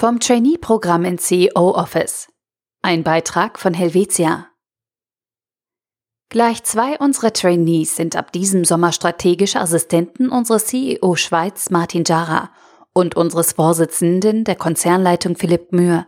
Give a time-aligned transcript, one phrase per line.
[0.00, 2.28] Vom Trainee-Programm in CEO Office.
[2.82, 4.46] Ein Beitrag von Helvetia.
[6.28, 12.52] Gleich zwei unserer Trainees sind ab diesem Sommer strategische Assistenten unseres CEO Schweiz Martin Jara
[12.92, 16.06] und unseres Vorsitzenden der Konzernleitung Philipp Mühr.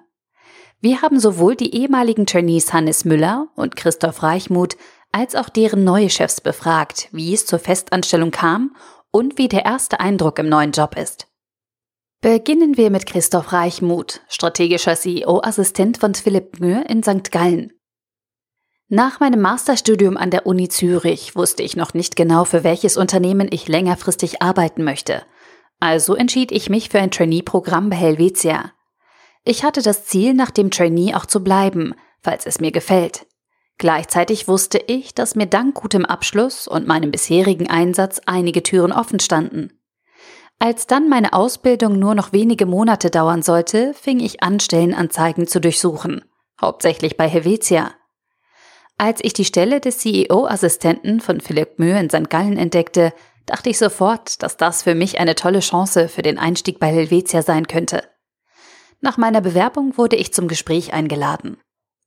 [0.81, 4.77] Wir haben sowohl die ehemaligen Trainees Hannes Müller und Christoph Reichmuth
[5.11, 8.77] als auch deren neue Chefs befragt, wie es zur Festanstellung kam
[9.11, 11.27] und wie der erste Eindruck im neuen Job ist.
[12.23, 17.33] Beginnen wir mit Christoph Reichmuth, strategischer CEO-Assistent von Philipp Mühr in St.
[17.33, 17.73] Gallen.
[18.89, 23.49] Nach meinem Masterstudium an der Uni Zürich wusste ich noch nicht genau, für welches Unternehmen
[23.51, 25.23] ich längerfristig arbeiten möchte.
[25.79, 28.71] Also entschied ich mich für ein Trainee-Programm bei Helvetia.
[29.45, 33.27] Ich hatte das Ziel, nach dem Trainee auch zu bleiben, falls es mir gefällt.
[33.79, 39.21] Gleichzeitig wusste ich, dass mir dank gutem Abschluss und meinem bisherigen Einsatz einige Türen offen
[39.21, 39.80] standen.
[40.63, 45.59] Als dann meine Ausbildung nur noch wenige Monate dauern sollte, fing ich an, Stellenanzeigen zu
[45.59, 46.23] durchsuchen,
[46.61, 47.93] hauptsächlich bei Helvetia.
[48.99, 52.29] Als ich die Stelle des CEO-Assistenten von Philipp Mühe in St.
[52.29, 53.15] Gallen entdeckte,
[53.47, 57.41] dachte ich sofort, dass das für mich eine tolle Chance für den Einstieg bei Helvetia
[57.41, 58.05] sein könnte.
[59.01, 61.57] Nach meiner Bewerbung wurde ich zum Gespräch eingeladen.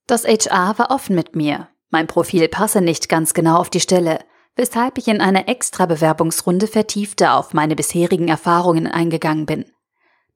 [0.06, 1.70] Das HR war offen mit mir.
[1.90, 4.20] Mein Profil passe nicht ganz genau auf die Stelle,
[4.56, 9.66] weshalb ich in einer extra Bewerbungsrunde vertiefter auf meine bisherigen Erfahrungen eingegangen bin.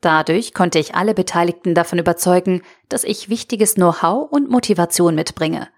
[0.01, 5.69] Dadurch konnte ich alle Beteiligten davon überzeugen, dass ich wichtiges Know-how und Motivation mitbringe.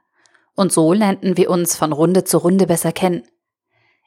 [0.55, 3.23] Und so lernten wir uns von Runde zu Runde besser kennen.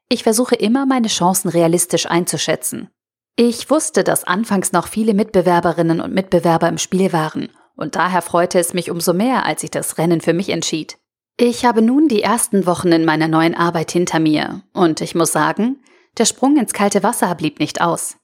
[0.08, 2.91] Ich versuche immer, meine Chancen realistisch einzuschätzen.
[3.36, 8.58] Ich wusste, dass anfangs noch viele Mitbewerberinnen und Mitbewerber im Spiel waren, und daher freute
[8.58, 10.98] es mich umso mehr, als ich das Rennen für mich entschied.
[11.36, 15.33] Ich habe nun die ersten Wochen in meiner neuen Arbeit hinter mir und ich muss
[15.33, 15.83] sagen,
[16.19, 18.16] der Sprung ins kalte Wasser blieb nicht aus.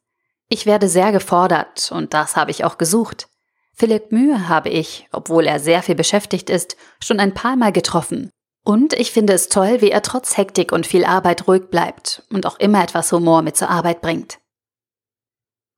[0.49, 3.29] Ich werde sehr gefordert und das habe ich auch gesucht.
[3.75, 8.31] Philipp Mühe habe ich, obwohl er sehr viel beschäftigt ist, schon ein paar Mal getroffen.
[8.65, 12.45] Und ich finde es toll, wie er trotz Hektik und viel Arbeit ruhig bleibt und
[12.45, 14.39] auch immer etwas Humor mit zur Arbeit bringt.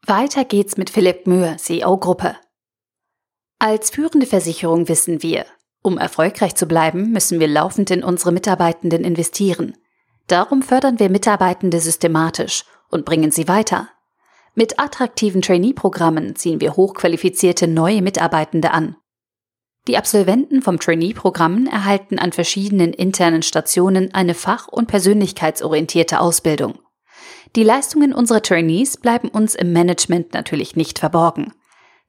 [0.06, 2.36] Weiter geht's mit Philipp Mühe, CEO-Gruppe.
[3.58, 5.44] Als führende Versicherung wissen wir,
[5.82, 9.76] um erfolgreich zu bleiben, müssen wir laufend in unsere Mitarbeitenden investieren.
[10.26, 13.88] Darum fördern wir Mitarbeitende systematisch und bringen sie weiter.
[14.54, 18.96] Mit attraktiven Trainee-Programmen ziehen wir hochqualifizierte neue Mitarbeitende an.
[19.88, 26.78] Die Absolventen vom Trainee-Programm erhalten an verschiedenen internen Stationen eine fach- und persönlichkeitsorientierte Ausbildung.
[27.56, 31.52] Die Leistungen unserer Trainees bleiben uns im Management natürlich nicht verborgen.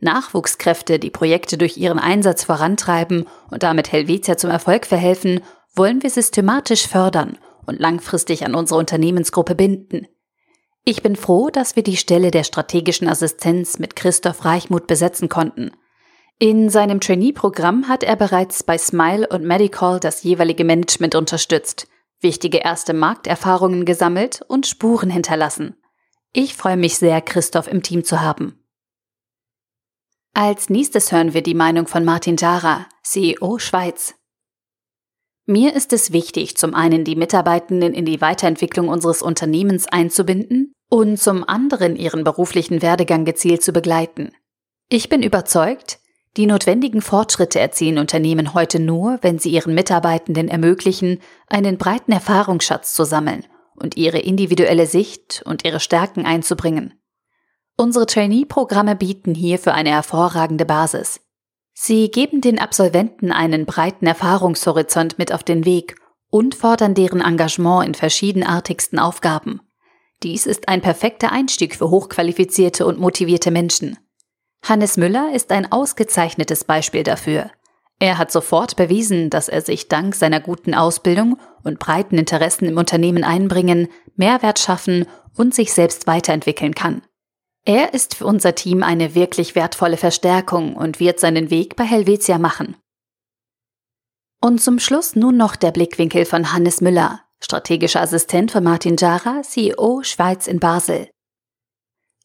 [0.01, 5.41] Nachwuchskräfte, die Projekte durch ihren Einsatz vorantreiben und damit Helvetia zum Erfolg verhelfen,
[5.75, 10.07] wollen wir systematisch fördern und langfristig an unsere Unternehmensgruppe binden.
[10.83, 15.71] Ich bin froh, dass wir die Stelle der strategischen Assistenz mit Christoph Reichmuth besetzen konnten.
[16.39, 21.87] In seinem Trainee-Programm hat er bereits bei Smile und Medical das jeweilige Management unterstützt,
[22.19, 25.75] wichtige erste Markterfahrungen gesammelt und Spuren hinterlassen.
[26.33, 28.60] Ich freue mich sehr, Christoph im Team zu haben.
[30.33, 34.15] Als nächstes hören wir die Meinung von Martin Jara, CEO Schweiz.
[35.45, 41.17] Mir ist es wichtig, zum einen die Mitarbeitenden in die Weiterentwicklung unseres Unternehmens einzubinden und
[41.19, 44.31] zum anderen ihren beruflichen Werdegang gezielt zu begleiten.
[44.87, 45.99] Ich bin überzeugt,
[46.37, 52.93] die notwendigen Fortschritte erzielen Unternehmen heute nur, wenn sie ihren Mitarbeitenden ermöglichen, einen breiten Erfahrungsschatz
[52.93, 57.00] zu sammeln und ihre individuelle Sicht und ihre Stärken einzubringen.
[57.77, 61.19] Unsere Trainee-Programme bieten hierfür eine hervorragende Basis.
[61.73, 65.95] Sie geben den Absolventen einen breiten Erfahrungshorizont mit auf den Weg
[66.29, 69.61] und fordern deren Engagement in verschiedenartigsten Aufgaben.
[70.23, 73.97] Dies ist ein perfekter Einstieg für hochqualifizierte und motivierte Menschen.
[74.63, 77.49] Hannes Müller ist ein ausgezeichnetes Beispiel dafür.
[77.99, 82.77] Er hat sofort bewiesen, dass er sich dank seiner guten Ausbildung und breiten Interessen im
[82.77, 85.05] Unternehmen einbringen, Mehrwert schaffen
[85.35, 87.01] und sich selbst weiterentwickeln kann.
[87.63, 92.39] Er ist für unser Team eine wirklich wertvolle Verstärkung und wird seinen Weg bei Helvetia
[92.39, 92.75] machen.
[94.41, 99.43] Und zum Schluss nun noch der Blickwinkel von Hannes Müller, strategischer Assistent von Martin Jara,
[99.43, 101.09] CEO Schweiz in Basel.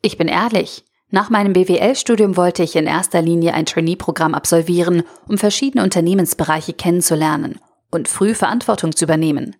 [0.00, 5.36] Ich bin ehrlich, nach meinem BWL-Studium wollte ich in erster Linie ein Trainee-Programm absolvieren, um
[5.36, 7.60] verschiedene Unternehmensbereiche kennenzulernen
[7.90, 9.54] und früh Verantwortung zu übernehmen.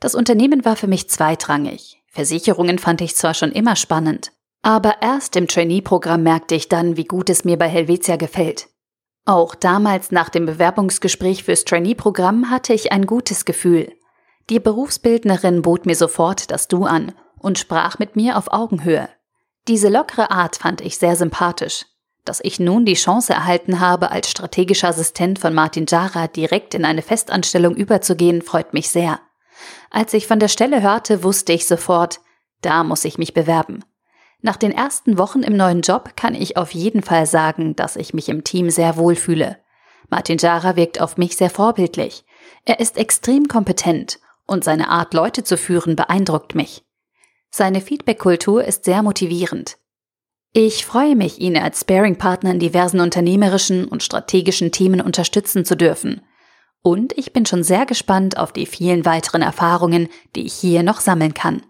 [0.00, 2.02] Das Unternehmen war für mich zweitrangig.
[2.08, 4.32] Versicherungen fand ich zwar schon immer spannend,
[4.62, 8.68] aber erst im Trainee-Programm merkte ich dann, wie gut es mir bei Helvetia gefällt.
[9.24, 13.92] Auch damals nach dem Bewerbungsgespräch fürs Trainee-Programm hatte ich ein gutes Gefühl.
[14.50, 19.08] Die Berufsbildnerin bot mir sofort das Du an und sprach mit mir auf Augenhöhe.
[19.68, 21.86] Diese lockere Art fand ich sehr sympathisch.
[22.24, 26.84] Dass ich nun die Chance erhalten habe, als strategischer Assistent von Martin Jara direkt in
[26.84, 29.20] eine Festanstellung überzugehen, freut mich sehr.
[29.90, 32.20] Als ich von der Stelle hörte, wusste ich sofort,
[32.60, 33.84] da muss ich mich bewerben.
[34.42, 38.12] Nach den ersten Wochen im neuen Job kann ich auf jeden Fall sagen, dass ich
[38.12, 39.58] mich im Team sehr wohlfühle.
[40.10, 42.24] Martin Jara wirkt auf mich sehr vorbildlich.
[42.64, 46.84] Er ist extrem kompetent und seine Art, Leute zu führen, beeindruckt mich.
[47.50, 49.78] Seine Feedback-Kultur ist sehr motivierend.
[50.52, 56.20] Ich freue mich, ihn als Sparing-Partner in diversen unternehmerischen und strategischen Themen unterstützen zu dürfen.
[56.82, 61.00] Und ich bin schon sehr gespannt auf die vielen weiteren Erfahrungen, die ich hier noch
[61.00, 61.62] sammeln kann.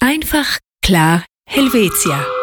[0.00, 2.37] Einfach, klar, Helvetia.